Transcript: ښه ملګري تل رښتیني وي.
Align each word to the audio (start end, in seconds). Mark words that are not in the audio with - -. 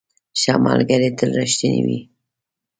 ښه 0.39 0.53
ملګري 0.65 1.09
تل 1.17 1.29
رښتیني 1.41 1.81
وي. 1.85 1.99